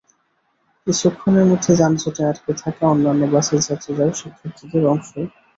[0.87, 5.27] কিছুক্ষণের মধ্যে যানজটে আটকে থাকা অন্যান্য বাসের যাত্রীরাও শিক্ষার্থীদের সঙ্গে অংশ নেন।